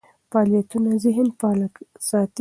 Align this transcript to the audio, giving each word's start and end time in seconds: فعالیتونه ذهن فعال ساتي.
فعالیتونه 0.31 0.89
ذهن 1.03 1.27
فعال 1.39 1.61
ساتي. 2.07 2.29